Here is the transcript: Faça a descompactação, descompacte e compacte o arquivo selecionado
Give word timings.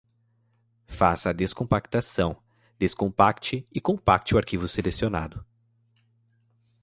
Faça 0.87 1.29
a 1.29 1.31
descompactação, 1.31 2.35
descompacte 2.79 3.67
e 3.71 3.79
compacte 3.79 4.33
o 4.33 4.37
arquivo 4.39 4.67
selecionado 4.67 5.45